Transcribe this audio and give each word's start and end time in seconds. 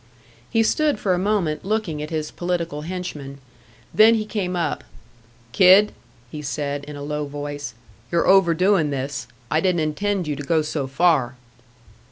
He 0.49 0.63
stood 0.63 0.97
for 0.97 1.13
a 1.13 1.19
moment 1.19 1.63
looking 1.63 2.01
at 2.01 2.09
his 2.09 2.31
political 2.31 2.81
henchman. 2.81 3.37
Then 3.93 4.15
he 4.15 4.25
came 4.25 4.55
up. 4.55 4.83
"Kid," 5.51 5.91
he 6.31 6.41
said, 6.41 6.83
in 6.85 6.95
a 6.95 7.03
low 7.03 7.27
voice, 7.27 7.75
"you're 8.11 8.25
overdoing 8.25 8.89
this. 8.89 9.27
I 9.51 9.59
didn't 9.59 9.81
intend 9.81 10.27
you 10.27 10.35
to 10.35 10.41
go 10.41 10.63
so 10.63 10.87
far." 10.87 11.35